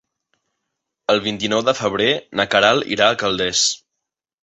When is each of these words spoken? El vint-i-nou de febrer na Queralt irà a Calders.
El 1.15 1.21
vint-i-nou 1.27 1.63
de 1.69 1.77
febrer 1.81 2.09
na 2.41 2.49
Queralt 2.57 2.91
irà 2.99 3.11
a 3.15 3.23
Calders. 3.25 3.65